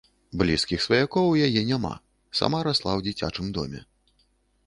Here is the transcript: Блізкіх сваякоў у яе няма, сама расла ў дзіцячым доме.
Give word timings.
Блізкіх 0.41 0.79
сваякоў 0.85 1.27
у 1.33 1.35
яе 1.49 1.61
няма, 1.71 1.91
сама 2.41 2.63
расла 2.67 2.93
ў 2.95 3.01
дзіцячым 3.09 3.53
доме. 3.59 3.83